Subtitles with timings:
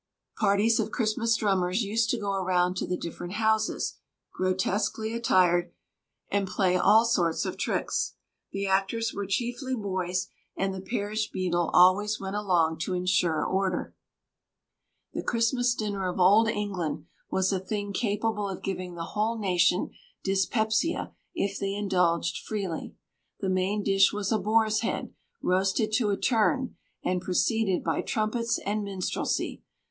[0.39, 3.99] Parties of Christmas drummers used to go around to the different houses,
[4.33, 5.71] grotesquely attired,
[6.31, 8.15] and play all sorts of tricks.
[8.51, 10.27] The actors were chiefly boys,
[10.57, 13.93] and the parish beadle always went along to insure order.
[15.13, 19.91] The Christmas dinner of Old England was a thing capable of giving the whole nation
[20.23, 22.95] dyspepsia if they indulged freely.
[23.39, 25.13] The main dish was a boar's head,
[25.43, 26.75] roasted to a turn,
[27.05, 29.61] and preceded by trumpets and minstrelsy.